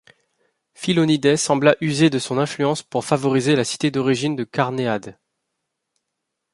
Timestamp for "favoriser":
3.05-3.55